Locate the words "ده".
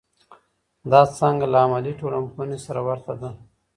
3.21-3.29